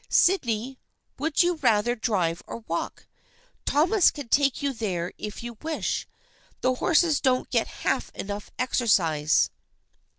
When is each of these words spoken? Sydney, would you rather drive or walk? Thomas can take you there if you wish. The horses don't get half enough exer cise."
Sydney, 0.09 0.79
would 1.19 1.43
you 1.43 1.57
rather 1.57 1.95
drive 1.95 2.41
or 2.47 2.63
walk? 2.67 3.05
Thomas 3.67 4.09
can 4.09 4.29
take 4.29 4.63
you 4.63 4.73
there 4.73 5.13
if 5.19 5.43
you 5.43 5.59
wish. 5.61 6.07
The 6.61 6.73
horses 6.73 7.21
don't 7.21 7.51
get 7.51 7.67
half 7.85 8.09
enough 8.15 8.49
exer 8.57 8.85
cise." 8.89 9.51